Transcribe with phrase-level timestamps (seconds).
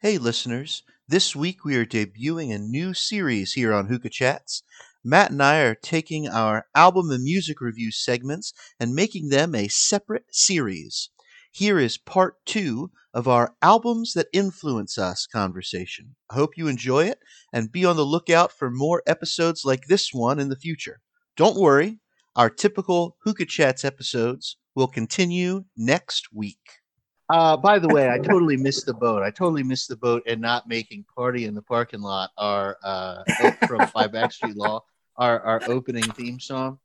[0.00, 0.84] Hey, listeners.
[1.08, 4.62] This week we are debuting a new series here on Hookah Chats.
[5.02, 9.66] Matt and I are taking our album and music review segments and making them a
[9.66, 11.10] separate series.
[11.50, 16.14] Here is part two of our Albums That Influence Us conversation.
[16.30, 17.18] I hope you enjoy it
[17.52, 21.00] and be on the lookout for more episodes like this one in the future.
[21.36, 21.98] Don't worry,
[22.36, 26.77] our typical Hookah Chats episodes will continue next week.
[27.28, 29.22] Uh, by the way, I totally missed the boat.
[29.22, 33.22] I totally missed the boat and not making "Party in the Parking Lot" our uh,
[33.66, 34.82] from by Backstreet Law,
[35.16, 36.78] our our opening theme song.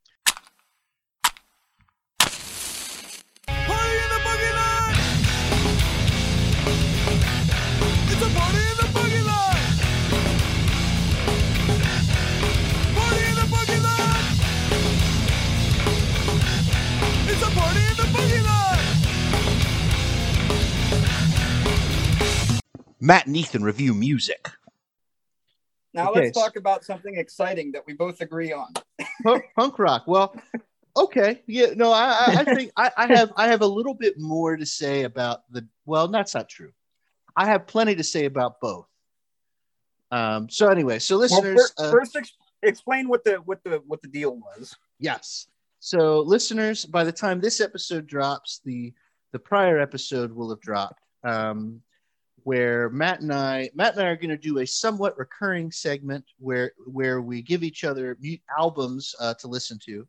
[23.03, 24.49] Matt and Ethan review music.
[25.93, 28.73] Now Okay, let's talk about something exciting that we both agree on.
[29.23, 30.03] punk, punk rock.
[30.07, 30.33] Well,
[30.95, 34.17] okay, yeah, no, I, I, I think I, I have I have a little bit
[34.17, 35.67] more to say about the.
[35.85, 36.71] Well, that's not true.
[37.35, 38.87] I have plenty to say about both.
[40.09, 40.49] Um.
[40.49, 44.07] So anyway, so Well, listeners, uh, first, ex- explain what the what the what the
[44.07, 44.73] deal was.
[44.99, 45.47] yes.
[45.79, 48.93] So listeners, by the time this episode drops, the
[49.33, 51.01] the prior episode will have dropped.
[51.25, 51.81] Um,
[52.43, 56.25] where Matt and I, Matt and I are going to do a somewhat recurring segment
[56.39, 58.17] where where we give each other
[58.57, 60.07] albums uh, to listen to,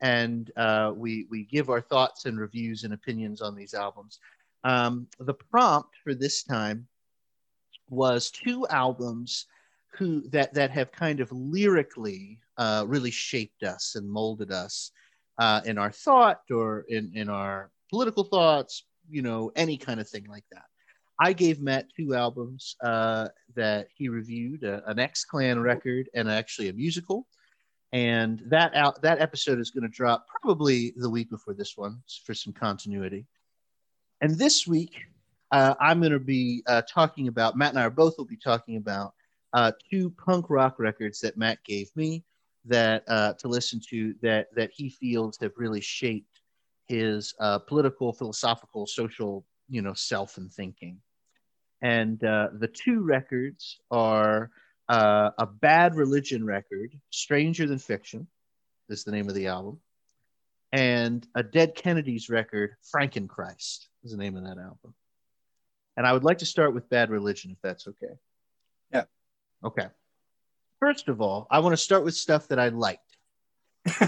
[0.00, 4.18] and uh, we we give our thoughts and reviews and opinions on these albums.
[4.64, 6.86] Um, the prompt for this time
[7.90, 9.46] was two albums
[9.92, 14.90] who that that have kind of lyrically uh, really shaped us and molded us
[15.38, 20.08] uh, in our thought or in in our political thoughts, you know, any kind of
[20.08, 20.64] thing like that.
[21.18, 26.28] I gave Matt two albums uh, that he reviewed, uh, an X Clan record and
[26.30, 27.26] actually a musical.
[27.92, 32.02] And that out that episode is going to drop probably the week before this one
[32.24, 33.26] for some continuity.
[34.20, 34.96] And this week,
[35.52, 38.36] uh, I'm going to be uh, talking about Matt and I are both will be
[38.36, 39.14] talking about
[39.52, 42.24] uh, two punk rock records that Matt gave me
[42.64, 46.40] that uh, to listen to that that he feels have really shaped
[46.86, 47.34] his
[47.68, 51.00] political, philosophical, social, you know, self and thinking.
[51.82, 54.50] And uh, the two records are
[54.88, 58.26] uh, a Bad Religion record, Stranger Than Fiction,
[58.88, 59.80] is the name of the album,
[60.72, 64.94] and a Dead Kennedys record, Frankenchrist, is the name of that album.
[65.96, 68.14] And I would like to start with Bad Religion, if that's okay.
[68.92, 69.04] Yeah.
[69.62, 69.86] Okay.
[70.80, 73.03] First of all, I want to start with stuff that I liked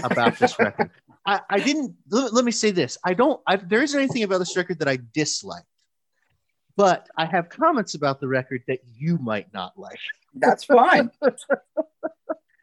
[0.03, 0.91] about this record.
[1.25, 1.95] I, I didn't.
[2.09, 3.41] Let, let me say this: I don't.
[3.47, 5.65] I, there isn't anything about this record that I dislike,
[6.77, 9.99] but I have comments about the record that you might not like.
[10.33, 11.11] That's fine.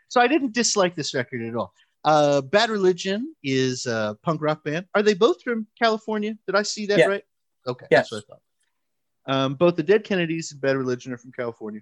[0.09, 1.75] So I didn't dislike this record at all.
[2.05, 4.87] Uh, Bad Religion is a punk rock band.
[4.95, 6.37] Are they both from California?
[6.47, 7.07] Did I see that Yeah.
[7.07, 7.25] right?
[7.67, 8.11] Okay, Yes.
[8.11, 9.45] that's what I thought.
[9.45, 11.81] Um, both the Dead Kennedys and Bad Religion are from California.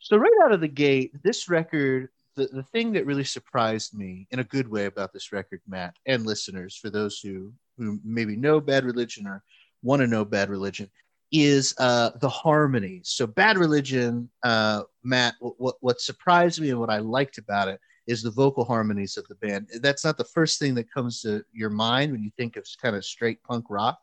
[0.00, 4.28] So right out of the gate, this record, the, the thing that really surprised me
[4.30, 8.36] in a good way about this record, Matt, and listeners, for those who who maybe
[8.36, 9.42] know Bad Religion or
[9.82, 10.88] want to know Bad Religion,
[11.32, 13.08] is uh, the harmonies.
[13.08, 17.80] So Bad Religion, uh, Matt, what what surprised me and what I liked about it
[18.06, 19.68] is the vocal harmonies of the band.
[19.80, 22.94] That's not the first thing that comes to your mind when you think of kind
[22.94, 23.98] of straight punk rock.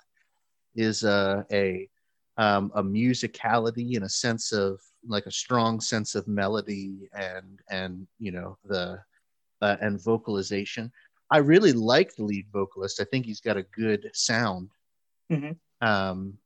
[0.75, 1.87] Is uh, a
[2.37, 8.07] um, a musicality and a sense of like a strong sense of melody and and
[8.19, 8.99] you know the
[9.61, 10.91] uh, and vocalization.
[11.29, 12.99] I really like the lead vocalist.
[13.01, 14.69] I think he's got a good sound.
[15.31, 15.57] Mhm.
[15.81, 16.37] Um,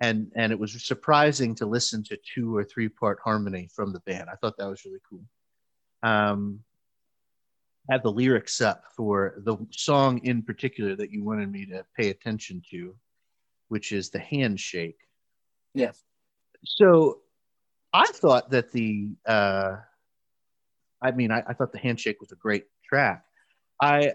[0.00, 4.00] and and it was surprising to listen to two or three part harmony from the
[4.00, 4.28] band.
[4.30, 5.24] I thought that was really cool.
[6.02, 6.60] Um,
[7.90, 11.84] I have the lyrics up for the song in particular that you wanted me to
[11.96, 12.94] pay attention to,
[13.68, 14.98] which is the handshake.
[15.74, 16.04] yes.
[16.64, 17.20] So
[17.92, 19.76] I thought that the, uh,
[21.02, 23.24] I mean, I, I thought the handshake was a great track.
[23.80, 24.14] I,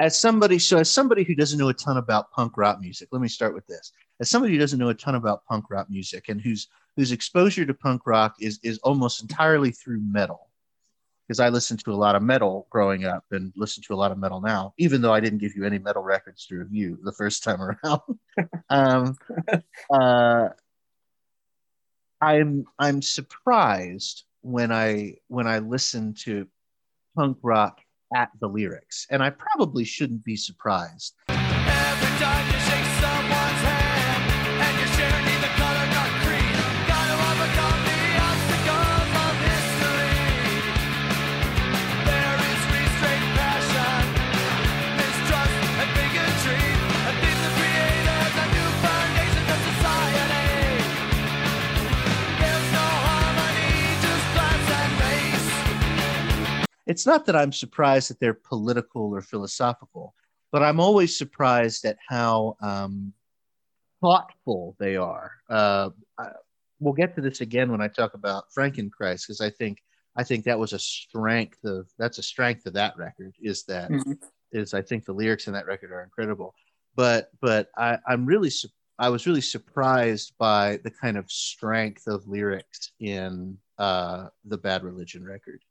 [0.00, 3.22] as somebody, so as somebody who doesn't know a ton about punk rock music, let
[3.22, 3.92] me start with this.
[4.20, 7.66] As somebody who doesn't know a ton about punk rock music and whose whose exposure
[7.66, 10.50] to punk rock is is almost entirely through metal,
[11.26, 14.12] because I listened to a lot of metal growing up and listen to a lot
[14.12, 17.12] of metal now, even though I didn't give you any metal records to review the
[17.12, 18.00] first time around.
[18.68, 19.16] um,
[19.92, 20.48] uh,
[22.20, 26.46] I'm I'm surprised when I when I listen to
[27.16, 27.80] punk rock
[28.14, 31.14] at the lyrics, and I probably shouldn't be surprised.
[56.86, 60.14] It's not that I'm surprised that they're political or philosophical,
[60.52, 63.12] but I'm always surprised at how um,
[64.00, 65.32] thoughtful they are.
[65.48, 66.30] Uh, I,
[66.80, 69.82] we'll get to this again when I talk about Frankenchrist because I think
[70.16, 73.90] I think that was a strength of that's a strength of that record is that
[74.52, 74.78] is Mhm.
[74.78, 76.54] I think the lyrics in that record are incredible.
[76.94, 82.06] But but I, I'm really su- I was really surprised by the kind of strength
[82.06, 85.64] of lyrics in uh, the Bad Religion record,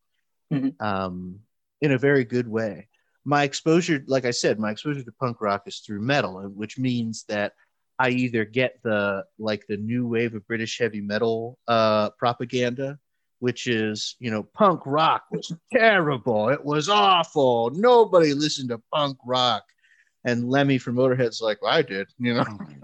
[0.52, 0.82] Mhm.
[0.82, 1.40] um,
[1.82, 2.88] in a very good way.
[3.26, 7.24] My exposure, like I said, my exposure to punk rock is through metal, which means
[7.30, 7.54] that
[8.00, 13.00] I either get the like the new wave of British heavy metal uh, propaganda,
[13.40, 19.18] which is you know punk rock was terrible, it was awful, nobody listened to punk
[19.26, 19.64] rock,
[20.26, 22.46] and Lemmy from Motorhead's like, well, I did, you know,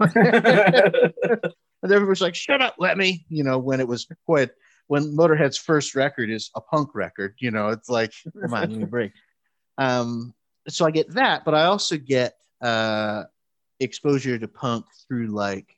[1.82, 4.50] and everybody's like, shut up, Lemmy, you know, when it was quite
[4.90, 8.82] when Motorhead's first record is a punk record, you know, it's like, come on, me
[8.82, 9.12] a break.
[9.78, 10.34] Um,
[10.66, 13.22] so I get that, but I also get uh,
[13.78, 15.76] exposure to punk through like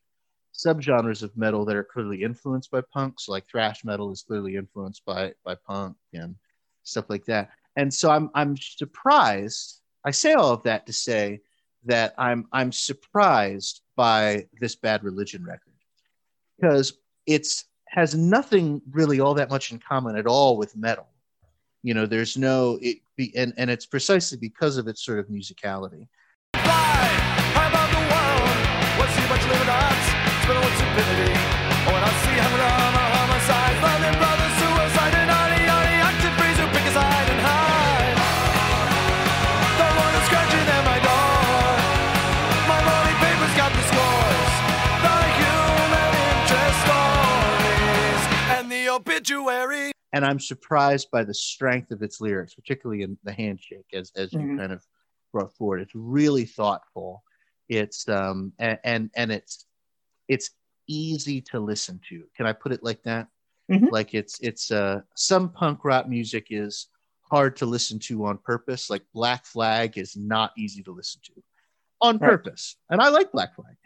[0.54, 3.20] subgenres of metal that are clearly influenced by punk.
[3.20, 6.34] So like thrash metal is clearly influenced by by punk and
[6.82, 7.50] stuff like that.
[7.76, 9.82] And so I'm I'm surprised.
[10.06, 11.42] I say all of that to say
[11.84, 15.74] that I'm I'm surprised by this Bad Religion record
[16.58, 16.94] because
[17.26, 21.06] it's has nothing really all that much in common at all with metal.
[21.82, 25.26] You know, there's no it be and and it's precisely because of its sort of
[25.26, 26.08] musicality.
[49.46, 49.92] Obituary.
[50.14, 54.32] and I'm surprised by the strength of its lyrics, particularly in the handshake, as as
[54.32, 54.58] you Mhm.
[54.58, 54.84] kind of
[55.32, 55.80] brought forward.
[55.80, 57.22] It's really thoughtful.
[57.68, 59.66] It's um and, and and it's
[60.28, 60.50] it's
[60.86, 62.24] easy to listen to.
[62.36, 63.28] Can I put it like that?
[63.70, 63.90] Mhm.
[63.90, 66.88] Like it's it's uh some punk rock music is
[67.22, 68.90] hard to listen to on purpose.
[68.90, 71.42] Like Black Flag is not easy to listen to
[72.02, 72.28] on Right.
[72.30, 73.76] purpose, and I like Black Flag.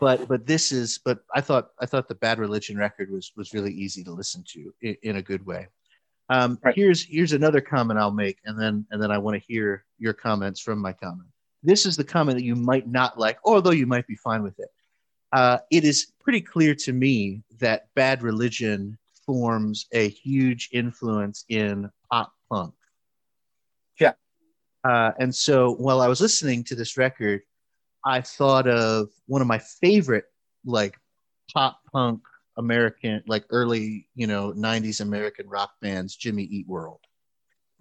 [0.00, 3.52] But but this is but I thought I thought the Bad Religion record was was
[3.52, 5.68] really easy to listen to in, in a good way.
[6.28, 6.74] Um, Right.
[6.74, 10.12] Here's here's another comment I'll make, and then and then I want to hear your
[10.12, 11.28] comments from my comment.
[11.62, 14.58] This is the comment that you might not like, although you might be fine with
[14.58, 14.68] it.
[15.32, 21.90] Uh, it is pretty clear to me that Bad Religion forms a huge influence in
[22.10, 22.74] pop punk.
[23.98, 24.12] Yeah.
[24.84, 27.42] Uh, and so while I was listening to this record,
[28.04, 30.26] I thought of one of my favorite
[30.64, 30.98] like
[31.52, 32.20] pop punk
[32.56, 37.00] American, like early, you know, 90s American rock bands, Jimmy Eat World.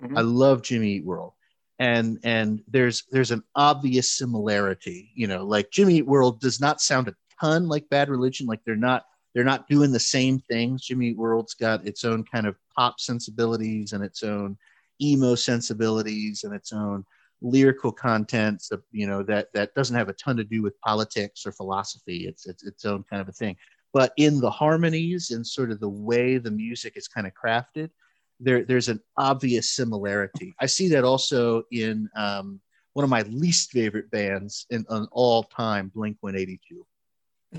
[0.02, 0.18] Mhm.
[0.18, 1.34] I love Jimmy Eat World.
[1.80, 6.82] And and there's there's an obvious similarity, you know, like Jimmy Eat World does not
[6.82, 10.84] sound a ton like Bad Religion, like they're not they're not doing the same things.
[10.86, 14.58] Jimmy Eat World's got its own kind of pop sensibilities and its own
[15.02, 17.04] emo sensibilities and its own
[17.44, 21.46] lyrical content so, you know that that doesn't have a ton to do with politics
[21.46, 22.26] or philosophy.
[22.28, 23.56] It's it's its own kind of a thing.
[23.94, 27.92] But in the harmonies and sort of the way the music is kind of crafted
[28.40, 30.56] there there's an obvious similarity.
[30.60, 32.60] I see that also in um,
[32.94, 36.86] one of my least favorite bands in on all time blink 182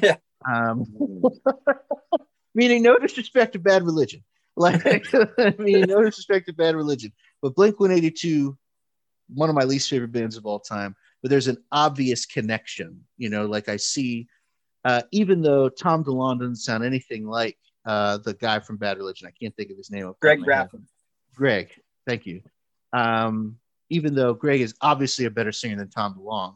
[0.02, 0.16] Yeah.
[0.50, 0.84] um,
[2.54, 4.22] meaning no disrespect to bad religion.
[4.56, 4.84] Like
[5.58, 7.12] meaning no disrespect to bad religion.
[7.42, 8.56] But blink 182
[9.32, 13.28] one of my least favorite bands of all time but there's an obvious connection you
[13.28, 14.26] know like i see
[14.84, 19.26] uh, even though tom delonge doesn't sound anything like uh, the guy from bad religion
[19.26, 20.68] i can't think of his name off the top Greg.
[20.70, 20.84] Graffin.
[21.34, 21.70] greg
[22.06, 22.42] thank you
[22.92, 23.56] um,
[23.90, 26.54] even though greg is obviously a better singer than tom delonge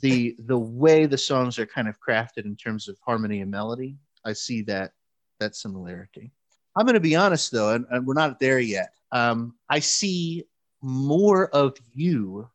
[0.00, 3.96] the the way the songs are kind of crafted in terms of harmony and melody
[4.24, 4.92] i see that
[5.38, 6.30] that similarity
[6.76, 10.44] i'm going to be honest though and, and we're not there yet um, i see
[10.82, 12.48] more of you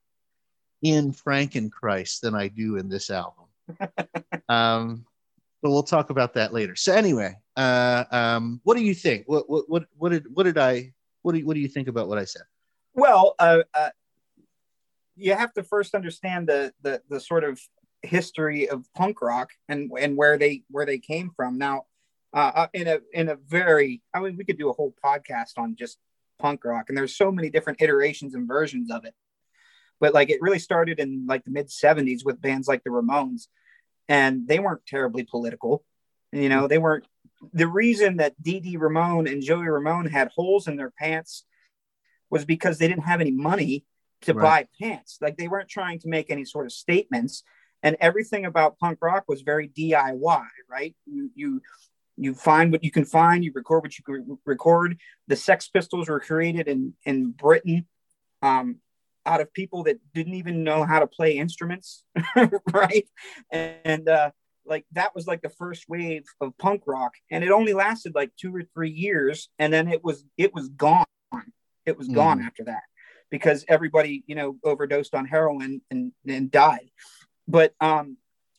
[0.82, 3.46] in Frankenchrist than I do in this album.
[4.50, 5.06] um,
[5.62, 6.76] but we'll talk about that later.
[6.76, 9.24] So anyway, uh, um, what do you think?
[9.28, 11.88] What, what what what did what did I what do you, what do you think
[11.88, 12.44] about what I said?
[12.94, 13.90] Well, uh, uh,
[15.16, 17.60] you have to first understand the, the the sort of
[18.04, 21.58] history of punk rock and and where they where they came from.
[21.58, 21.86] Now,
[22.34, 25.58] uh, uh, in a in a very, I mean, we could do a whole podcast
[25.58, 25.98] on just
[26.40, 29.14] punk rock, and there's so many different iterations and versions of it.
[30.00, 33.48] But like, it really started in like the mid '70s with bands like the Ramones,
[34.08, 35.84] and they weren't terribly political.
[36.32, 36.70] You know, mm.
[36.70, 37.06] they weren't.
[37.54, 41.46] The reason that Dee Ramone and Joey Ramone had holes in their pants
[42.30, 43.86] was because they didn't have any money
[44.22, 44.68] to Right.
[44.80, 45.20] buy pants.
[45.22, 47.44] Like they weren't trying to make any sort of statements.
[47.84, 50.96] And everything about punk rock was very DIY, right?
[51.06, 51.62] You you
[52.18, 54.98] you find what you can find, you record what you can record.
[55.28, 57.88] The Sex Pistols were created in in Britain
[58.42, 58.78] um,
[59.26, 62.04] out of people that didn't even know how to play instruments,
[62.74, 63.08] right?
[63.52, 64.32] And uh,
[64.66, 68.32] like that was like the first wave of punk rock, and it only lasted like
[68.38, 71.06] two or three years, and then it was it was gone.
[71.86, 72.82] It was gone after that
[73.30, 76.90] because everybody you know overdosed on heroin and and died.
[77.48, 78.18] But um,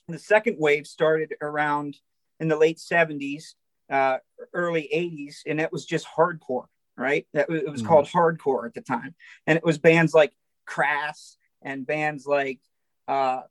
[0.08, 1.96] the second wave started around
[2.40, 3.54] in the late 70s,
[3.90, 4.18] uh,
[4.52, 6.66] early 80s, and that was just hardcore,
[6.96, 7.26] right?
[7.32, 7.86] That it was Mhm.
[7.86, 9.14] called hardcore at the time,
[9.46, 12.60] and it was bands like Crass and bands like
[13.08, 13.42] uh,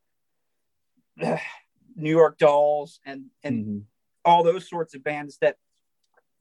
[1.96, 3.86] New York Dolls and and Mhm.
[4.26, 5.58] all those sorts of bands that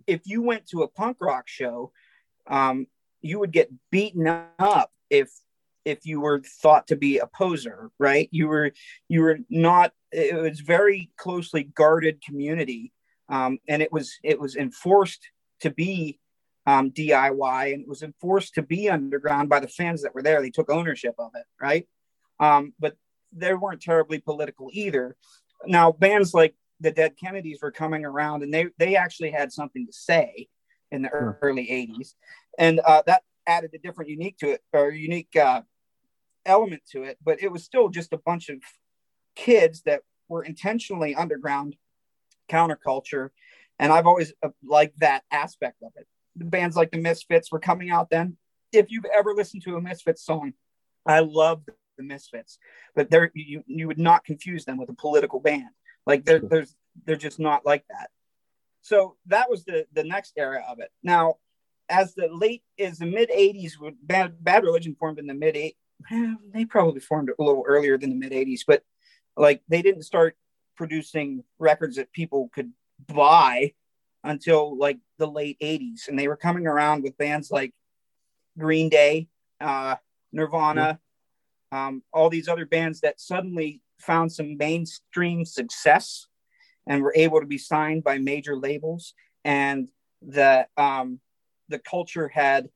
[0.07, 1.93] if you went to a punk rock show,
[2.47, 2.87] um,
[3.21, 4.27] you would get beaten
[4.59, 5.31] up if
[5.85, 8.29] if you were thought to be a poser, right?
[8.31, 8.73] You were
[9.09, 9.93] you were not.
[10.13, 12.93] It was very closely guarded community,
[13.29, 15.29] um, and it was it was enforced
[15.61, 16.19] to be
[16.67, 20.41] um, DIY, and it was enforced to be underground by the fans that were there.
[20.41, 21.87] They took ownership of it, right?
[22.41, 22.97] Um, but
[23.33, 25.17] they weren't terribly political either.
[25.67, 29.87] Now, bands like the Dead Kennedys were coming around, and they they actually had something
[29.87, 30.49] to say
[30.91, 32.15] in the early '80s,
[32.59, 35.63] and uh, that added a different unique to it or unique uh,
[36.47, 37.19] element to it.
[37.25, 38.59] But it was still just a bunch of
[39.37, 41.77] kids that were intentionally underground
[42.51, 43.31] counterculture,
[43.79, 46.07] and I've always uh, liked that aspect of it.
[46.37, 48.37] The bands like the Misfits were coming out then.
[48.73, 50.53] If you've ever listened to a Misfits song,
[51.07, 51.63] I love
[51.97, 52.59] the Misfits,
[52.95, 55.71] but they're you you would not confuse them with a political band.
[56.07, 56.75] Like they're there's
[57.05, 58.11] they're just not like that.
[58.83, 60.91] So that was the the next era of it.
[61.03, 61.37] Now,
[61.89, 65.55] as the late is the mid '80s, when Bad Bad Religion formed in the mid
[66.11, 66.37] eight.
[66.53, 68.83] They probably formed a little earlier than the mid '80s, but
[69.37, 70.37] like they didn't start
[70.77, 72.73] producing records that people could
[73.07, 73.73] buy
[74.23, 77.73] until like the late 80s and they were coming around with bands like
[78.59, 79.29] green day
[79.61, 79.97] uh,
[80.33, 80.99] nirvana
[81.73, 86.27] um, all these other bands that suddenly found some mainstream success
[86.87, 89.89] and were able to be signed by major labels and
[90.23, 91.21] the um,
[91.69, 92.69] the culture had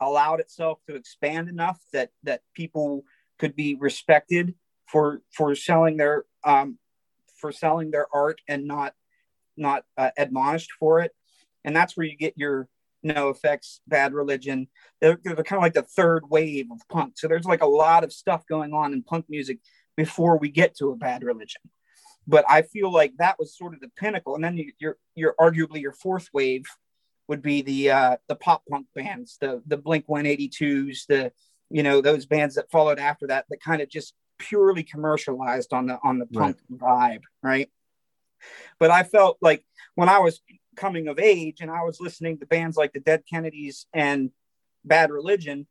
[0.00, 3.04] allowed itself to expand enough that that people
[3.38, 4.54] could be respected
[4.86, 6.78] for for selling their um,
[7.36, 8.94] for selling their art and not
[9.56, 11.12] not uh, admonished for it.
[11.64, 12.68] And that's where you get your
[13.04, 14.68] NOFX bad religion.
[15.00, 17.14] They're, they're kind of like the third wave of punk.
[17.16, 19.58] So there's like a lot of stuff going on in punk music
[19.96, 21.62] before we get to a bad religion.
[22.26, 24.34] But i feel like that was sort of the pinnacle.
[24.34, 26.64] And then you, you're you're arguably your fourth wave
[27.28, 31.32] would be the uh the pop punk bands the the blink 182s the
[31.70, 35.86] you know those bands that followed after that that kind of just purely commercialized on
[35.86, 37.70] the on the punk vibe right?
[38.78, 39.64] But i felt like
[39.94, 40.40] when i was
[40.76, 44.30] coming of age and i was listening to bands like the dead kennedys and
[44.84, 45.66] bad religion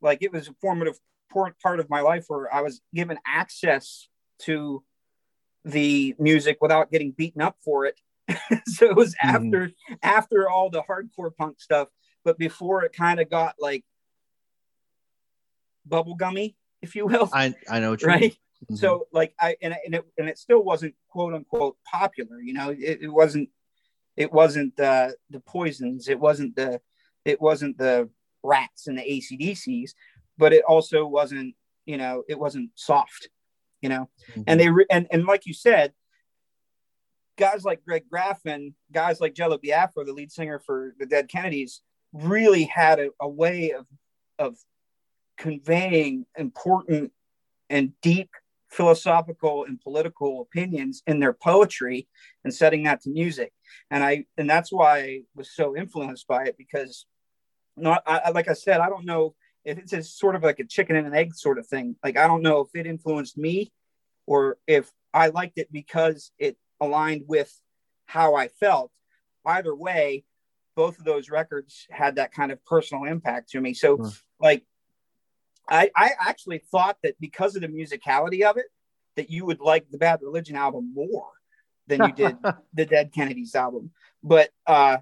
[0.00, 0.98] like it was a formative
[1.30, 4.82] part of my life where i was given access to
[5.64, 7.98] the music without getting beaten up for it
[8.66, 9.18] so it was Mhm.
[9.22, 11.88] after after all the hardcore punk stuff
[12.24, 13.84] but before it kind of got like
[15.88, 18.32] bubblegummy if you will I I know what you right mean.
[18.72, 18.78] Mhm.
[18.78, 22.70] so like i and, and it and it still wasn't quote unquote popular you know
[22.70, 23.48] it, it wasn't
[24.16, 26.80] it wasn't uh the poisons it wasn't the
[27.24, 28.08] it wasn't the
[28.42, 29.90] rats and the acdcs
[30.36, 31.54] but it also wasn't
[31.86, 33.28] you know it wasn't soft
[33.80, 34.44] you know Mhm.
[34.48, 35.92] and they re- and, and like you said
[37.38, 41.80] guys like greg graffin guys like jello biafra the lead singer for the dead kennedys
[42.12, 43.86] really had a, a way of
[44.38, 44.56] of
[45.38, 47.12] conveying important
[47.70, 48.30] and deep
[48.70, 52.06] philosophical and political opinions in their poetry
[52.44, 53.52] and setting that to music.
[53.90, 57.06] And i and that's why i was so influenced by it because
[57.76, 60.64] not I, like i said i don't know if it's a sort of like a
[60.64, 61.96] chicken and an egg sort of thing.
[62.04, 63.72] Like i don't know if it influenced me
[64.26, 67.52] or if i liked it because it aligned with
[68.06, 68.90] how i felt
[69.46, 70.24] either way
[70.76, 74.10] both of those records had that kind of personal impact to me so Sure.
[74.40, 74.64] like
[75.70, 78.64] I, I actually thought that because of the musicality of it,
[79.16, 81.28] that you would like the Bad Religion album more
[81.86, 82.38] than you did
[82.72, 83.90] the Dead Kennedys album.
[84.22, 84.96] But uh,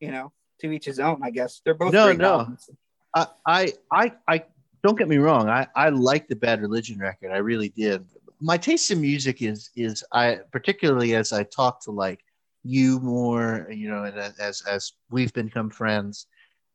[0.00, 0.30] you know,
[0.60, 1.62] to each his own, I guess.
[1.64, 2.40] They're both No, great no.
[2.40, 2.68] albums.
[3.14, 4.44] I, I, I, I
[4.82, 5.48] don't get me wrong.
[5.48, 7.32] I, I like the Bad Religion record.
[7.32, 8.04] I really did.
[8.44, 12.20] My taste in music is, is I particularly as I talk to like
[12.62, 16.26] you more, you know, and as, as we've become friends,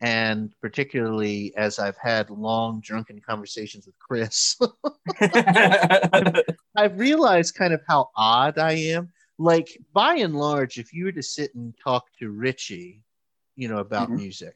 [0.01, 4.57] and particularly as I've had long drunken conversations with Chris,
[6.75, 9.11] I've realized kind of how odd I am.
[9.37, 13.03] Like by and large, if you were to sit and talk to Richie,
[13.55, 14.15] you know, about Mhm.
[14.17, 14.55] music,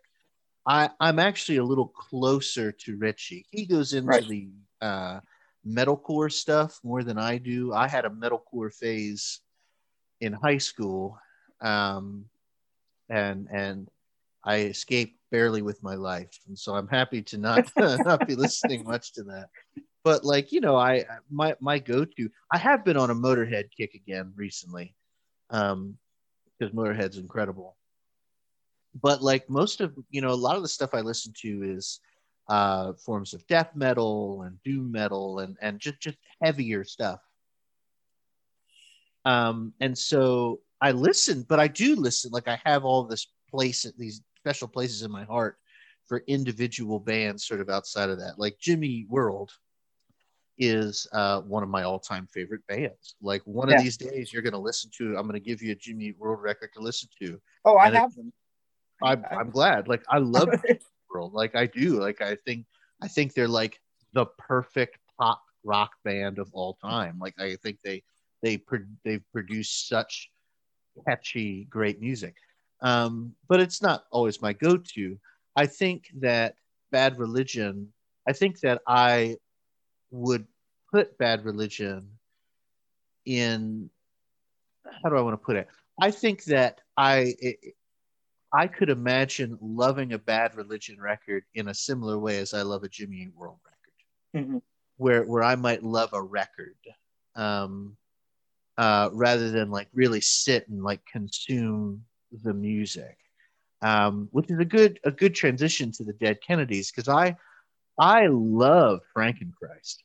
[0.65, 3.45] I, I'm actually a little closer to Richie.
[3.51, 4.27] He goes into Right.
[4.27, 4.49] the
[4.81, 5.19] uh,
[5.67, 7.73] metalcore stuff more than I do.
[7.73, 9.39] I had a metalcore phase
[10.21, 11.17] in high school,
[11.61, 12.25] um,
[13.09, 13.89] and and
[14.43, 18.83] I escaped barely with my life, and so I'm happy to not not be listening
[18.83, 19.49] much to that.
[20.03, 22.29] But like you know, I my my go to.
[22.51, 24.95] I have been on a Motorhead kick again recently,
[25.49, 25.97] um,
[26.59, 27.77] because Motorhead's incredible.
[29.01, 31.99] But like most of you know, a lot of the stuff I listen to is
[32.49, 37.19] uh, forms of death metal and doom metal and and just just heavier stuff.
[39.25, 42.31] Um, and so I listen, but I do listen.
[42.31, 45.57] Like I have all this place, these special places in my heart
[46.05, 48.37] for individual bands, sort of outside of that.
[48.37, 49.51] Like Jimmy World
[50.57, 53.15] is uh, one of my all-time favorite bands.
[53.21, 53.77] Like one Yeah.
[53.77, 55.15] of these days, you're going to listen to.
[55.17, 57.41] I'm going to give you a Jimmy World record to listen to.
[57.65, 58.33] oh, I And it- have them.
[59.01, 59.87] I'm, I'm glad.
[59.87, 60.49] Like I love
[61.13, 61.33] World.
[61.33, 61.99] Like I do.
[61.99, 62.65] Like I think
[63.01, 63.79] I think they're like
[64.13, 67.19] the perfect pop rock band of all time.
[67.19, 68.03] Like I think they
[68.41, 70.29] they pro- they've produced such
[71.07, 72.35] catchy, great music.
[72.81, 75.17] Um, but it's not always my go-to.
[75.55, 76.55] I think that
[76.91, 77.93] Bad Religion.
[78.27, 79.37] I think that I
[80.11, 80.45] would
[80.91, 82.07] put Bad Religion
[83.25, 83.89] in.
[85.01, 85.67] How do I want to put it?
[86.01, 87.35] I think that I.
[87.39, 87.75] It,
[88.53, 92.83] I could imagine loving a Bad Religion record in a similar way as I love
[92.83, 94.61] a Jimmy Eat World record, Mhm.
[94.97, 96.77] where where I might love a record,
[97.35, 97.97] um,
[98.77, 103.17] uh, rather than like really sit and like consume the music,
[103.81, 107.35] um, which is a good a good transition to the Dead Kennedys because I
[107.97, 109.97] I love Frankenchrist.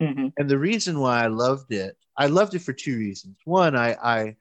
[0.00, 0.32] Mhm.
[0.38, 3.36] And the reason why I loved it, I loved it for two reasons.
[3.44, 4.36] One, I I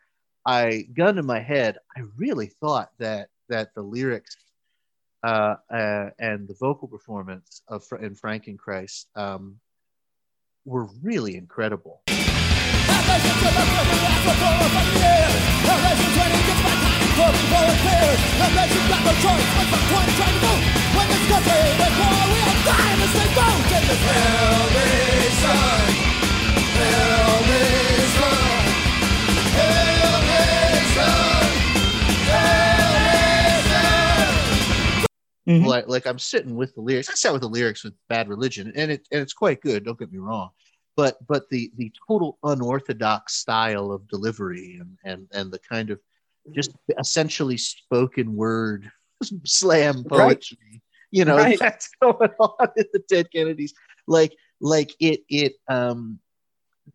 [0.45, 4.37] I gun to my head, I really thought that that the lyrics
[5.23, 9.59] uh, uh, and the vocal performance of in Frankenchrist um,
[10.65, 12.01] were really incredible.
[35.49, 35.65] Mhm.
[35.65, 37.09] Like like I'm sitting with the lyrics.
[37.09, 39.83] I sat with the lyrics with Bad Religion, and it and it's quite good.
[39.83, 40.51] Don't get me wrong,
[40.95, 45.99] but but the the total unorthodox style of delivery and and and the kind of
[46.51, 48.91] just essentially spoken word
[49.43, 50.27] slam Right.
[50.27, 51.57] poetry, you know, Right.
[51.59, 53.73] that's going on in the Dead Kennedys.
[54.07, 56.19] Like like it it um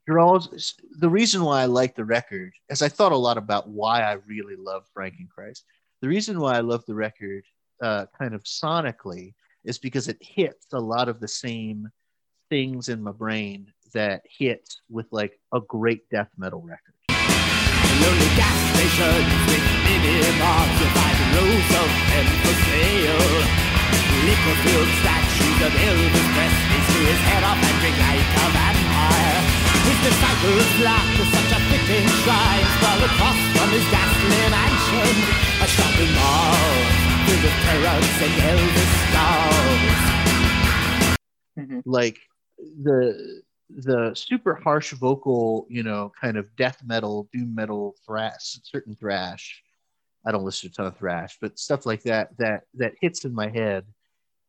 [0.06, 4.02] draws the reason why I like the record, as I thought a lot about why
[4.02, 5.62] I really love Frankenchrist.
[6.02, 7.44] The reason why I love the record
[7.84, 11.88] uh, kind of sonically is because it hits a lot of the same
[12.48, 16.96] things in my brain that hit with like a great death metal record.
[17.08, 20.80] Lonely gas stations with mini bars
[21.36, 23.64] rows of them for sale
[24.24, 29.40] Liquor filled statues of Elvis Presley his head off and drink like a vampire.
[29.84, 30.68] His disciples
[31.36, 32.68] such a fitting shrine
[33.04, 35.16] across from his ghastly mansion
[35.60, 39.94] A shopping mall filled with parrots and Elvis dolls
[41.58, 41.82] Mhm.
[41.86, 42.18] like
[42.82, 48.94] the the super harsh vocal, you know, kind of death metal, doom metal, thrash, certain
[48.94, 49.62] thrash.
[50.26, 53.24] I don't listen to a ton of thrash, but stuff like that that that hits
[53.24, 53.86] in my head.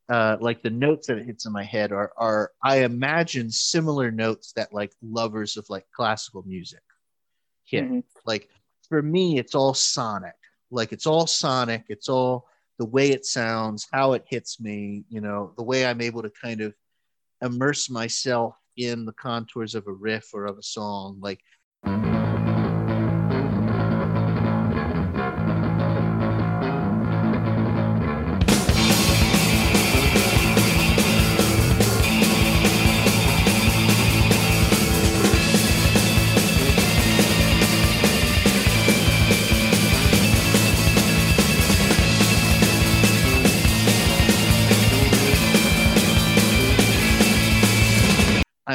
[0.07, 4.11] Uh, like the notes that it hits in my head are are I imagine similar
[4.11, 6.83] notes that like lovers of like classical music
[7.63, 7.85] hit.
[7.85, 8.03] Mhm.
[8.25, 8.49] Like
[8.89, 10.35] for me, it's all sonic.
[10.71, 11.85] Like it's all sonic.
[11.89, 15.05] It's all the way it sounds, how it hits me.
[15.09, 16.73] You know, the way I'm able to kind of
[17.41, 21.39] immerse myself in the contours of a riff or of a song like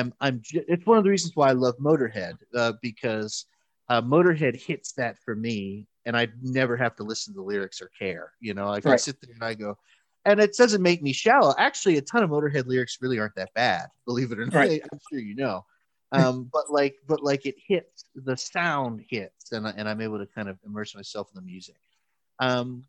[0.01, 3.47] I'm I'm it's one of the reasons why I love Motorhead uh, because
[3.89, 7.81] uh, Motorhead hits that for me, and I never have to listen to the lyrics
[7.83, 8.33] or care.
[8.41, 9.01] You know, like I Right.
[9.01, 9.77] sit there and I go,
[10.25, 11.55] and it doesn't make me shallow.
[11.59, 14.55] Actually, a ton of Motorhead lyrics really aren't that bad, believe it or not.
[14.55, 14.83] Right.
[14.93, 15.65] I'm sure you know.
[16.13, 20.19] Um, but like, but like, it hits the sound hits, and I- and I'm able
[20.19, 21.77] to kind of immerse myself in the music.
[22.39, 22.85] Um,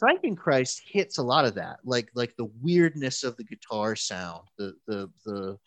[0.00, 4.74] Frankenchrist hits a lot of that, like like the weirdness of the guitar sound, the
[4.86, 5.58] the the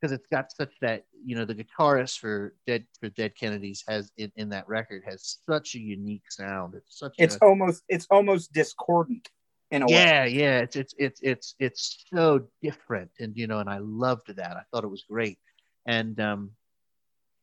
[0.00, 4.10] because it's got such that you know the guitarist for Dead for Dead Kennedys has
[4.16, 6.74] in, in that record has such a unique sound.
[6.74, 9.28] It's such It's a, almost it's almost discordant
[9.70, 9.94] in a way.
[9.94, 14.28] yeah yeah it's it's it's it's it's so different and you know and i loved
[14.36, 15.38] that i thought it was great
[15.86, 16.50] and um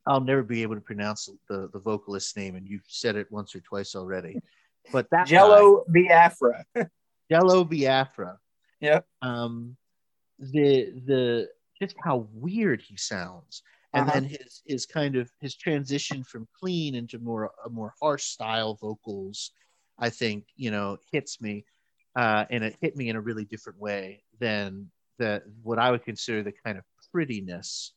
[0.06, 3.54] i'll never be able to pronounce the the vocalist's name and you've said it once
[3.54, 4.40] or twice already
[4.90, 6.64] but that Jello Biafra.
[6.74, 6.86] guy,
[7.30, 8.38] jello biafra
[8.80, 9.06] Yep.
[9.20, 9.76] um
[10.38, 11.48] the the
[11.84, 14.12] just how weird he sounds and Uh-huh.
[14.14, 18.74] then his his kind of his transition from clean into more a more harsh style
[18.74, 19.52] vocals
[19.98, 21.64] i think you know hits me
[22.16, 26.04] uh and it hit me in a really different way than the what i would
[26.04, 27.92] consider the kind of prettiness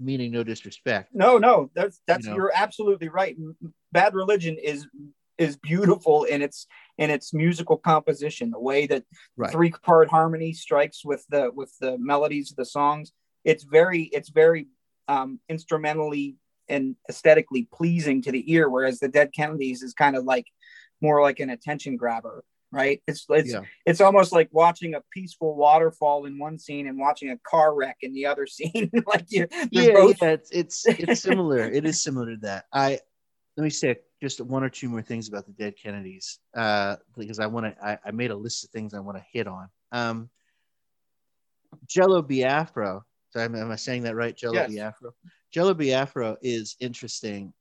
[0.00, 2.36] meaning no disrespect No, no, that's that's You know.
[2.36, 3.36] you're absolutely right.
[3.92, 4.86] Bad Religion is
[5.42, 6.66] is beautiful in its
[6.98, 8.50] in its musical composition.
[8.50, 9.04] The way that
[9.36, 9.50] Right.
[9.52, 13.12] three part harmony strikes with the with the melodies of the songs.
[13.44, 14.68] It's very it's very
[15.08, 16.36] um, instrumentally
[16.68, 18.68] and aesthetically pleasing to the ear.
[18.70, 20.46] Whereas the Dead Kennedys is kind of like
[21.00, 23.02] more like an attention grabber, right?
[23.08, 27.30] It's it's yeah it's almost like watching a peaceful waterfall in one scene and watching
[27.30, 28.90] a car wreck in the other scene.
[29.06, 33.00] like you, yeah, both yeah it's it's it's similar it is similar to that i
[33.56, 37.38] let me say just one or two more things about the dead kennedys uh because
[37.38, 39.68] i want to I, I made a list of things i want to hit on.
[39.92, 40.30] Um
[41.86, 44.36] jello biafra so am, am i saying that right?
[44.36, 44.70] Jello Yes.
[44.70, 45.10] biafra?
[45.50, 47.52] Jello biafra is interesting.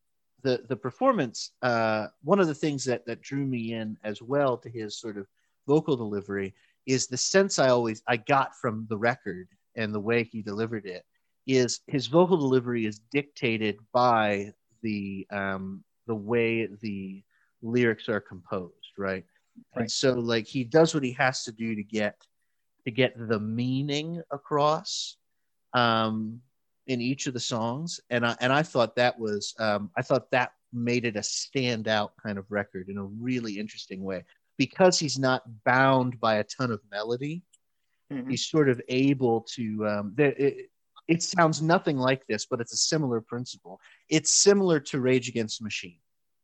[0.44, 4.58] The the performance uh one of the things that that drew me in as well
[4.58, 5.28] to his sort of
[5.68, 6.54] vocal delivery
[6.88, 10.86] is the sense i always i got from the record and the way he delivered
[10.86, 11.06] it
[11.46, 17.24] is his vocal delivery is dictated by the um, the way the
[17.62, 19.26] lyrics are composed, right?
[19.76, 19.82] Right.
[19.82, 22.16] And so like he does what he has to do to get
[22.86, 25.18] to get the meaning across
[25.74, 26.42] um,
[26.88, 30.32] in each of the songs, and I and I thought that was um, I thought
[30.32, 34.24] that made it a standout kind of record in a really interesting way
[34.58, 37.44] because he's not bound by a ton of melody
[38.12, 38.30] Mhm.
[38.30, 40.71] he's sort of able to um, there, it,
[41.12, 45.60] it sounds nothing like this but it's a similar principle it's similar to rage against
[45.60, 46.00] the machine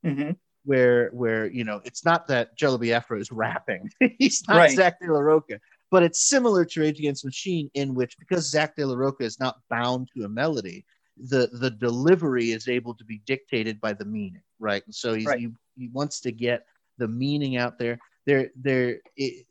[0.06, 0.36] Mhm.
[0.64, 4.76] where where you know it's not that jello biafra is rapping he's not Right.
[4.76, 8.50] Zack de la Rocha but it's similar to rage against the machine in which because
[8.50, 10.86] Zack de la Rocha is not bound to a melody
[11.18, 15.26] the the delivery is able to be dictated by the meaning right and so he's,
[15.26, 15.40] Right.
[15.40, 16.66] he, he wants to get
[16.98, 19.46] the meaning out there there there it,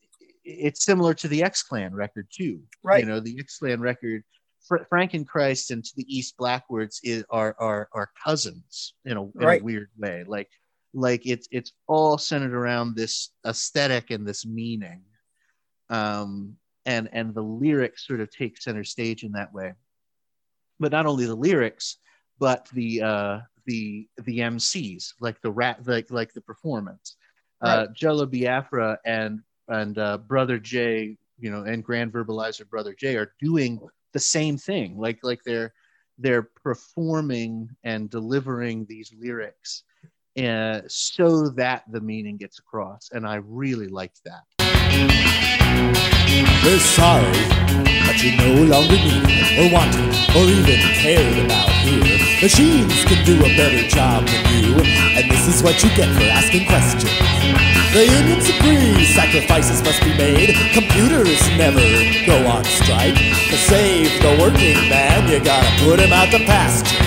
[0.45, 2.61] it's similar to the X Clan record too.
[2.85, 3.01] Right.
[3.03, 4.23] You know, the X Clan record,
[4.67, 9.31] Fr- Frankenchrist and To the East Blackwards is, are are are cousins in a, in
[9.35, 9.61] Right.
[9.61, 10.25] a weird way.
[10.27, 10.51] Like
[10.95, 15.03] like it's it's all centered around this aesthetic and this meaning,
[15.91, 19.75] um, and and the lyrics sort of take center stage in that way.
[20.81, 21.99] But not only the lyrics,
[22.39, 27.17] but the uh, the the MCs, like the rap, like like the performance.
[27.63, 33.17] Uh, Jello Biafra and and uh, Brother J, you know, and Grand Verbalizer Brother J
[33.17, 33.81] are doing
[34.17, 34.97] the same thing.
[34.97, 35.75] Like like they're
[36.17, 39.83] they're performing and delivering these lyrics
[40.43, 44.45] uh, so that the meaning gets across, and I really liked that.
[46.65, 47.37] We're sorry,
[48.25, 48.97] you no longer
[49.61, 49.69] or
[50.33, 50.81] or even
[51.45, 52.41] about here.
[52.41, 54.73] Machines can do a better job than you,
[55.19, 57.76] and this is what you get for asking questions.
[57.93, 60.55] The unions agree sacrifices must be made.
[60.73, 61.81] Computers never
[62.27, 63.15] go on strike.
[63.15, 67.05] To save the working man, you gotta put him out the pasture.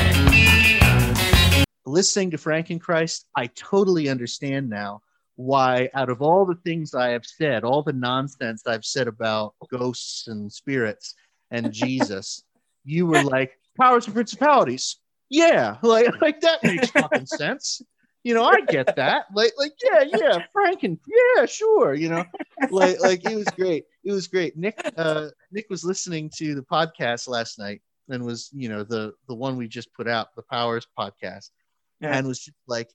[1.86, 5.02] listening to Frankenchrist, I totally understand now
[5.36, 9.56] why, out of all the things I have said, all the nonsense I've said about
[9.70, 11.16] ghosts and spirits
[11.52, 12.44] and Jesus,
[12.84, 14.98] you were like powers and principalities.
[15.30, 17.82] Yeah, like like that makes fucking sense.
[18.24, 19.26] You know, I get that.
[19.34, 21.00] Like, like, yeah, yeah, Franken,
[21.36, 21.94] yeah, sure.
[21.94, 22.26] You know,
[22.70, 23.86] like, like it was great.
[24.04, 24.58] It was great.
[24.58, 29.14] Nick, uh, Nick was listening to the podcast last night and was, you know, the
[29.28, 31.50] the one we just put out, the Powers podcast
[32.02, 32.18] Yeah.
[32.18, 32.90] and was just like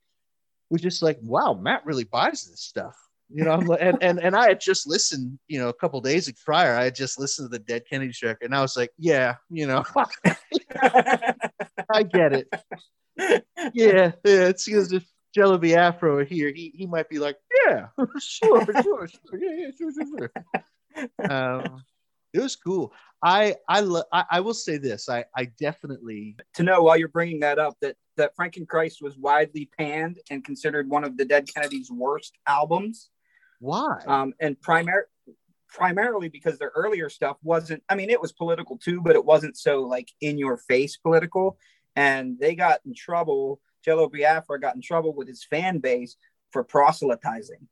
[0.70, 2.96] was just like wow matt really buys this stuff
[3.30, 6.00] you know I'm like, and, and and i had just listened you know a couple
[6.00, 8.90] days prior i had just listened to the dead kennedy record and i was like
[8.98, 9.84] yeah you know
[11.90, 12.48] i get it
[13.74, 14.92] yeah yeah it's because
[15.34, 17.86] jello biafra were here he, he might be like yeah
[18.18, 20.32] sure sure sure yeah yeah sure sure sure
[21.30, 21.82] um,
[22.34, 22.92] it was cool.
[23.22, 25.08] I I, lo- I I will say this.
[25.08, 29.70] I I definitely to know while you're bringing that up that that Frankenchrist was widely
[29.78, 33.10] panned and considered one of the Dead Kennedys' worst albums.
[33.60, 35.04] why Um, and primar-
[35.68, 37.82] primarily because their earlier stuff wasn't.
[37.88, 41.56] I mean, it was political too, but it wasn't so like in your face political.
[41.96, 43.60] And they got in trouble.
[43.84, 46.16] Jello Biafra got in trouble with his fan base
[46.50, 47.68] for proselytizing.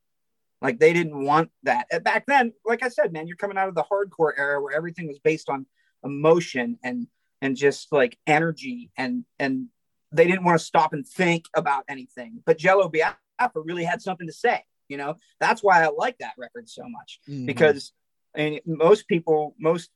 [0.60, 1.86] Like they didn't want that.
[1.90, 4.76] And back then, like I said, man, you're coming out of the hardcore era where
[4.76, 5.66] everything was based on
[6.04, 7.06] emotion and
[7.40, 9.66] and just like energy and and
[10.12, 12.42] they didn't want to stop and think about anything.
[12.44, 14.62] But Jello Biafra really had something to say.
[14.88, 17.46] You know, that's why I like that record so much Mhm.
[17.46, 17.92] because
[18.34, 19.90] and most people, most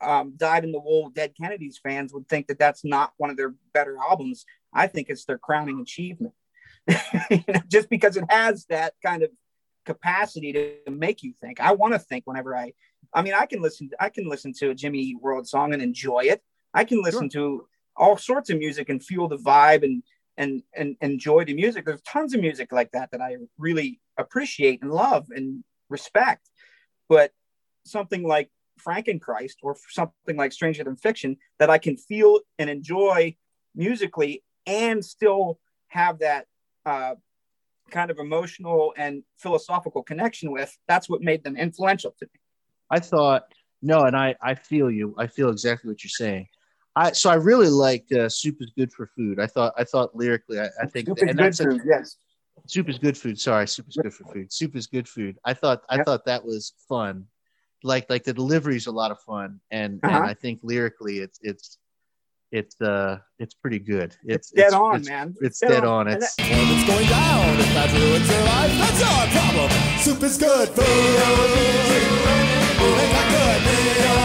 [0.00, 3.36] um, dyed in the wool dead Kennedys fans would think that that's not one of
[3.36, 4.44] their better albums.
[4.74, 6.34] I think it's their crowning achievement,
[7.30, 9.30] You know, just because it has that kind of
[9.84, 11.60] capacity to make you think.
[11.60, 12.72] I want to think whenever I,
[13.12, 15.82] I mean, I can listen, I can listen to a Jimmy Eat World song and
[15.82, 16.42] enjoy it.
[16.72, 20.02] I can listen to all sorts of music and feel the vibe and
[20.36, 21.84] and and enjoy the music.
[21.84, 26.50] There's tons of music like that that I really appreciate and love and respect.
[27.08, 27.30] But
[27.84, 28.50] something like
[28.84, 33.36] Frankenchrist or something like Stranger Than Fiction that I can feel and enjoy
[33.74, 36.46] musically and still have that
[36.86, 37.14] uh,
[37.90, 40.76] kind of emotional and philosophical connection with.
[40.88, 42.40] That's what made them influential to me.
[42.90, 43.44] I thought
[43.82, 45.14] no, and I I feel you.
[45.18, 46.48] I feel exactly what you're saying.
[46.96, 50.14] I so I really liked uh, "Soup is Good for Food." I thought I thought
[50.14, 52.16] lyrically, I, I think, and that's a- yes.
[52.66, 53.38] soup is good food.
[53.38, 54.52] Sorry, soup is good for food.
[54.52, 55.36] Soup is good food.
[55.44, 56.06] I thought I Yep.
[56.06, 57.26] thought that was fun.
[57.82, 60.16] Like like the delivery is a lot of fun, and Uh-huh.
[60.16, 61.78] and I think lyrically it's it's
[62.54, 64.14] it's uh it's pretty good.
[64.24, 65.34] It's, It's, dead it's- on, it's, man.
[65.40, 66.06] It's dead on.
[66.08, 69.70] And It's it's going down, if that ruins your life, that's your problem.
[69.98, 70.68] Soup is good
[72.94, 74.20] ain't that good meal.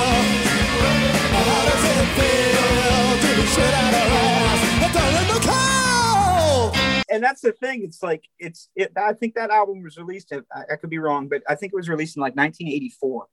[1.34, 6.72] How does it feel to be shit out of ass and thrown in the cow?
[7.12, 7.84] and that's the thing.
[7.84, 8.70] It's like it's.
[8.76, 10.32] It, I think that album was released.
[10.34, 13.26] I, I could be wrong, but I think it was released in like 1984,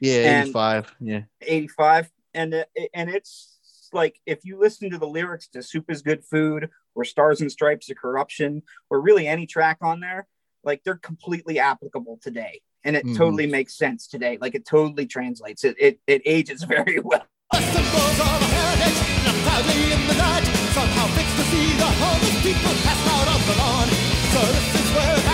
[0.00, 0.94] yeah, and- eighty five.
[1.00, 3.53] Yeah, 85, and and it's
[3.94, 7.50] like if you listen to the lyrics to "Soup is Good Food" or "Stars and
[7.50, 10.26] Stripes of Corruption" or really any track on there,
[10.64, 13.16] like they're completely applicable today, and it Mhm.
[13.16, 14.36] totally makes sense today.
[14.40, 15.64] Like it totally translates.
[15.64, 17.24] It it, it ages very well.
[17.52, 21.90] The symbols of our heritage, and proudly in the night, somehow fixed to see the
[22.02, 23.88] homeless people passed out on the lawn.
[24.34, 25.33] So this is where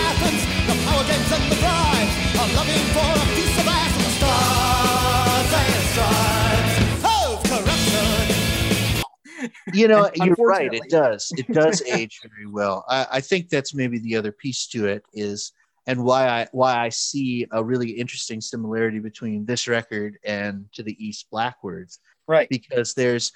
[9.73, 10.73] you know you're right.
[10.73, 11.31] It does.
[11.37, 12.85] It does age very well.
[12.87, 15.51] I, I think that's maybe the other piece to it is,
[15.87, 20.83] and why I why I see a really interesting similarity between this record and to
[20.83, 22.47] the East Blackwards Right.
[22.49, 23.31] because there's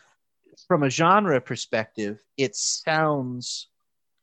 [0.67, 3.67] from a genre perspective it sounds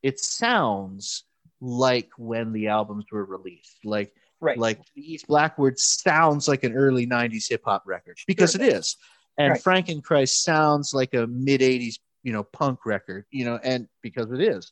[0.03, 1.25] it sounds
[1.61, 4.59] like when the albums were released like Right.
[4.59, 8.97] like the east blackwards sounds like an early 90s hip-hop record because Sure it is
[9.39, 9.61] and Right.
[9.63, 14.41] frankenchrist sounds like a mid 80s you know punk record you know and because it
[14.41, 14.71] is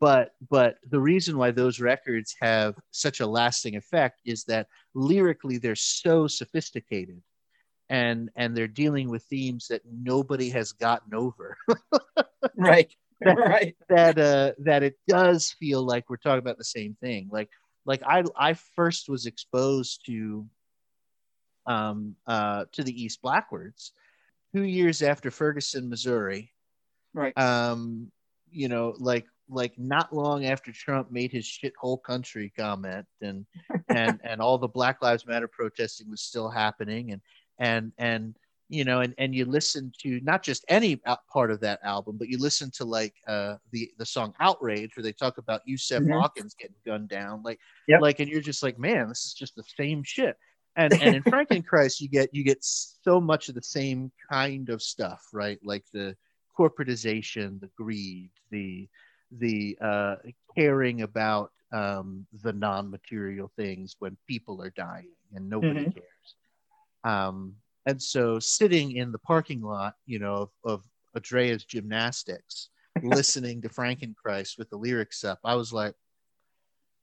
[0.00, 5.58] but but the reason why those records have such a lasting effect is that lyrically
[5.58, 7.20] they're so sophisticated
[7.88, 11.56] and and they're dealing with themes that nobody has gotten over
[12.56, 12.94] right.
[13.24, 13.76] right.
[13.88, 17.48] that uh that it does feel like we're talking about the same thing like
[17.84, 20.46] like i i first was exposed to
[21.68, 23.92] um uh to the east blackwards
[24.54, 26.50] two years after ferguson missouri
[27.14, 27.36] Right.
[27.38, 28.10] um
[28.50, 33.46] you know like like not long after trump made his shithole country comment and
[33.88, 37.20] and and all the black lives matter protesting was still happening and
[37.58, 38.36] and and
[38.70, 41.00] you know and and you listen to not just any
[41.32, 45.02] part of that album but you listen to like uh the the song outrage where
[45.02, 46.12] they talk about yusef Mhm.
[46.12, 48.00] hawkins getting gunned down like Yep.
[48.02, 50.36] like and you're just like man this is just the same shit
[50.78, 54.80] and and in frankenchrist you get you get so much of the same kind of
[54.80, 56.16] stuff right like the
[56.58, 58.88] corporatization the greed the
[59.32, 60.14] the uh
[60.56, 65.94] caring about um the non-material things when people are dying and nobody Mhm.
[65.94, 66.34] cares
[67.04, 70.82] um and so sitting in the parking lot you know of, of
[71.14, 72.70] Andrea's gymnastics
[73.02, 75.94] listening to frankenchrist with the lyrics up i was like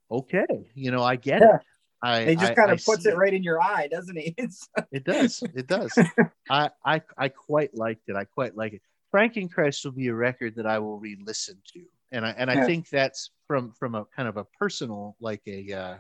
[0.09, 1.55] okay you know i get Yeah.
[1.55, 1.61] it
[2.05, 4.15] I, He just I- kind I of puts see it right in your eye, doesn't
[4.17, 4.35] he?
[4.91, 5.43] It does.
[5.55, 5.91] It does.
[6.49, 8.15] I, I I quite liked it.
[8.15, 8.81] I quite like it.
[9.13, 12.65] Frankenchrist will be a record that I will re-listen to, and I and I Yeah.
[12.65, 15.95] think that's from from a kind of a personal like a uh,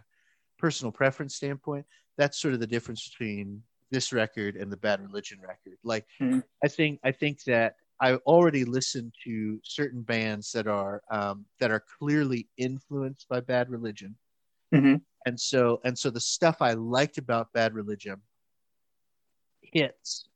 [0.59, 1.85] personal preference standpoint.
[2.17, 5.77] that's sort of the difference between this record and the Bad Religion record.
[5.83, 6.43] Like, Mhm.
[6.63, 11.71] I think I think that I already listened to certain bands that are um, that
[11.71, 14.15] are clearly influenced by Bad Religion,
[14.73, 15.01] Mhm.
[15.25, 18.21] And so and so the stuff I liked about Bad Religion
[19.61, 20.27] hits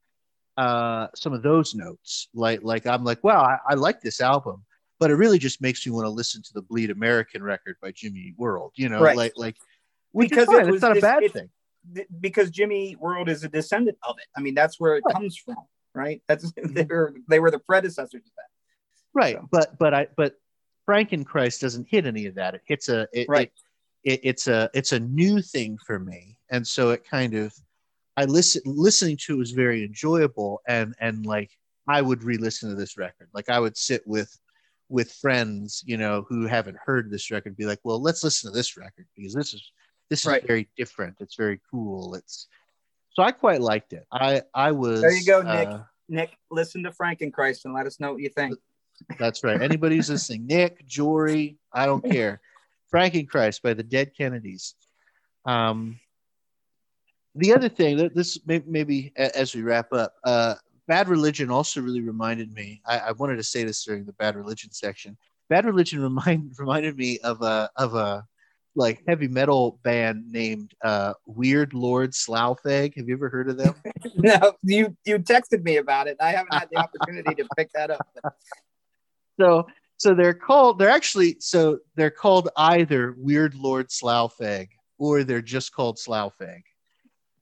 [0.57, 2.27] uh, some of those notes.
[2.33, 4.63] Like like I'm like, wow, I, I like this album,
[4.99, 7.91] but it really just makes me want to listen to the Bleed American record by
[7.91, 8.73] Jimmy World.
[8.75, 9.15] You know, Right.
[9.17, 9.55] like like
[10.17, 11.49] Because it was it's not a bad it- thing.
[11.95, 14.25] Th- because Jimmy World is a descendant of it.
[14.35, 15.15] I mean, that's where it Right.
[15.15, 15.55] comes from,
[15.95, 16.21] right?
[16.27, 18.49] That's they were they were the predecessors of that.
[19.13, 19.47] right So.
[19.49, 20.35] but but i but
[20.87, 23.47] frankenchrist doesn't hit any of that it hits a it, Right.
[23.47, 23.53] it,
[24.03, 27.53] it, it's a it's a new thing for me and so it kind of
[28.17, 31.51] i listen listening to it was very enjoyable and and like
[31.87, 34.37] i would re-listen to this record like i would sit with
[34.89, 38.55] with friends you know who haven't heard this record be like well let's listen to
[38.55, 39.71] this record because this is
[40.09, 42.47] this is very different it's very cool it's
[43.13, 45.67] so i quite liked it i i was There you go, Nick.
[45.67, 48.55] uh, Nick, listen to Frankenchrist and let us know what you think.
[49.19, 49.61] That's right.
[49.61, 52.41] Anybody who's listening, Nick, Jory, I don't care.
[52.93, 54.75] Frankenchrist by the Dead Kennedys.
[55.45, 55.99] Um,
[57.35, 60.55] the other thing that this may, maybe as we wrap up, uh,
[60.87, 62.81] Bad Religion also really reminded me.
[62.85, 65.17] I, I wanted to say this during the Bad Religion section.
[65.49, 68.25] Bad Religion remind reminded me of a of a
[68.75, 72.95] like heavy metal band named uh, Weird Lord Slough Feg.
[72.95, 73.75] Have you ever heard of them?
[74.15, 76.17] no, you you texted me about it.
[76.19, 78.07] I haven't had the opportunity to pick that up.
[78.15, 78.33] But
[79.39, 79.67] so
[79.99, 85.41] so they're called they're actually so they're called either weird lord slough feg or they're
[85.41, 86.61] just called slough feg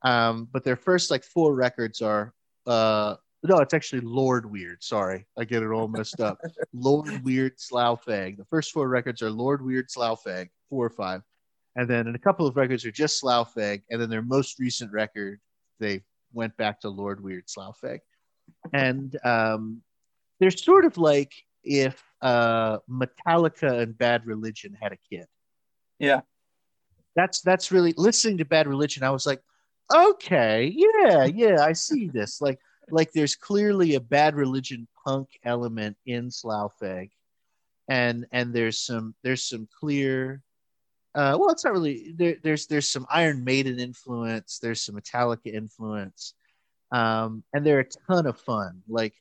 [0.03, 2.33] um but their first like four records are
[2.65, 4.83] uh no it's actually lord weird.
[4.83, 6.39] Sorry i get it all messed up.
[6.73, 10.89] Lord weird slough feg the first four records are lord weird slough feg four or
[10.89, 11.21] five.
[11.75, 14.91] And then a couple of records are just slough feg and then their most recent
[14.91, 15.39] record
[15.79, 16.01] they
[16.33, 17.99] went back to lord weird slough feg
[18.73, 19.81] and um
[20.39, 21.31] they're sort of like
[21.63, 25.27] if uh, Metallica and Bad Religion had a kid.
[25.99, 26.21] Yeah.
[27.15, 29.03] That's that's really listening to Bad Religion.
[29.03, 29.41] I was like,
[29.93, 32.41] okay, yeah, yeah, I see this.
[32.41, 37.09] Like like there's clearly a Bad Religion punk element in Slough Feg,
[37.89, 40.43] and and there's some there's some clear.
[41.15, 44.59] Uh, well, it's not really there, there's there's some Iron Maiden influence.
[44.59, 46.33] There's some Metallica influence,
[46.91, 48.83] um, and they're a ton of fun.
[48.87, 49.15] Like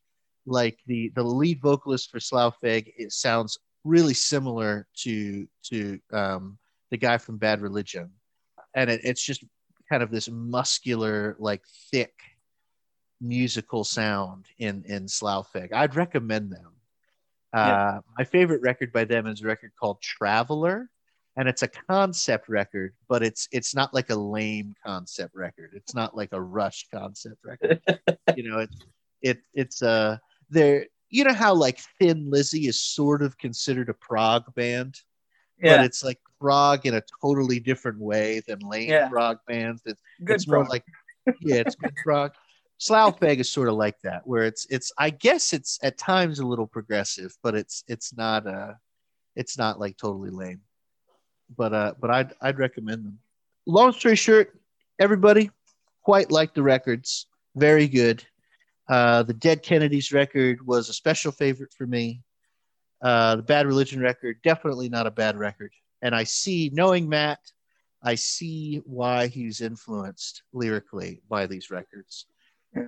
[0.47, 6.59] like the the lead vocalist for Slough Feg, it sounds really similar to to um,
[6.91, 8.11] the guy from Bad Religion,
[8.75, 9.45] and it, it's just
[9.89, 12.15] kind of this muscular, like thick
[13.21, 15.73] musical sound in in Slough Feg.
[15.73, 16.73] I'd recommend them.
[17.53, 20.91] Uh, my favorite record by them is a record called Traveler,
[21.37, 25.71] and it's a concept record, but it's it's not like a lame concept record.
[25.75, 27.81] It's not like a Rush concept record.
[28.37, 28.71] you know, it
[29.23, 30.19] it it's uh
[30.51, 30.87] there.
[31.11, 34.97] You know how like Thin Lizzy is sort of considered a prog band,
[35.63, 39.09] yeah, but it's like prog in a totally different way than lame Yeah.
[39.09, 39.83] prog bands.
[39.87, 40.85] It's good it's more like
[41.41, 42.33] yeah, it's good prog.
[42.79, 46.41] Slough Feg is sort of like that, where it's it's I guess it's at times
[46.41, 48.75] a little progressive, but it's it's not uh
[49.37, 50.61] it's not like totally lame.
[51.57, 53.19] But uh but I'd I'd recommend them.
[53.67, 54.61] Long story short,
[54.99, 55.51] everybody
[56.03, 57.27] quite like the records.
[57.55, 58.25] Very good.
[58.89, 62.23] Uh the Dead Kennedys record was a special favorite for me.
[63.03, 65.73] Uh the Bad Religion record, definitely not a bad record.
[66.03, 67.41] And I see knowing Matt,
[68.03, 72.27] I see why he's influenced lyrically by these records.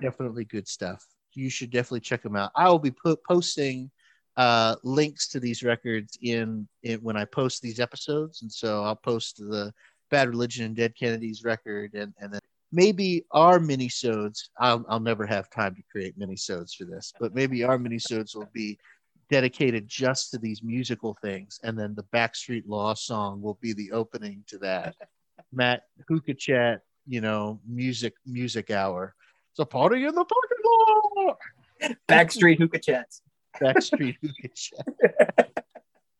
[0.01, 1.05] Definitely good stuff.
[1.33, 2.51] You should definitely check them out.
[2.55, 3.89] I will be po- posting
[4.37, 8.95] uh, links to these records in, in when I post these episodes, and so I'll
[8.95, 9.73] post the
[10.11, 12.41] Bad Religion and Dead Kennedys record, and and then
[12.71, 14.49] maybe our minisodes.
[14.59, 18.49] I'll I'll never have time to create minisodes for this, but maybe our minisodes will
[18.53, 18.79] be
[19.29, 23.91] dedicated just to these musical things, and then the Backstreet Law song will be the
[23.91, 24.95] opening to that.
[25.51, 29.15] Matt Hookah Chat, you know, music music hour.
[29.51, 30.57] It's a party in the parking
[31.25, 31.37] lot.
[32.07, 33.21] Backstreet Hookah Chats.
[33.59, 35.49] Backstreet Hookah Chat.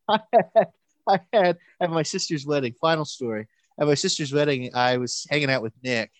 [0.08, 0.68] I had,
[1.08, 2.74] I had at my sister's wedding.
[2.82, 3.48] Final story.
[3.80, 6.12] At my sister's wedding, I was hanging out with Nick.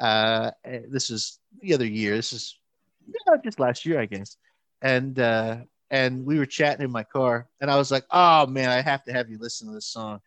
[0.00, 0.50] Uh,
[0.88, 2.16] this is the other year.
[2.16, 2.58] This is
[3.06, 4.36] yeah, just last year, I guess.
[4.82, 5.58] And uh,
[5.90, 9.04] and we were chatting in my car, and I was like, "Oh man, I have
[9.04, 10.20] to have you listen to this song."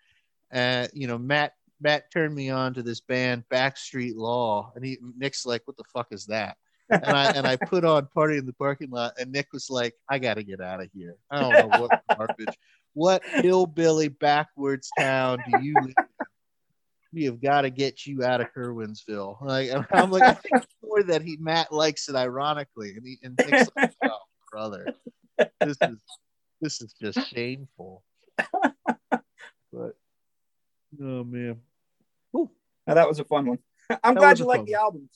[0.53, 4.97] Uh, you know, Matt Matt turned me on to this band, Backstreet Law, and he
[5.18, 6.57] Nick's like, "What the fuck is that?"
[6.89, 9.93] and I and I put on Party in the Parking Lot, and Nick was like,
[10.09, 11.15] "I got to get out of here.
[11.30, 12.57] I don't know what garbage,
[12.93, 16.26] what hillbilly backwards town do you live in?"
[17.18, 19.41] We have got to get you out of Kerwinsville.
[19.41, 23.36] Like I'm like, I think more that he Matt likes it ironically, and he and
[23.36, 24.20] thinks, like, oh
[24.51, 24.93] brother,
[25.59, 25.97] this is
[26.61, 28.03] this is just shameful.
[29.74, 29.97] But
[31.01, 31.59] oh man,
[32.34, 33.59] Now, that was a fun one.
[34.01, 35.09] I'm That glad you like fun the albums.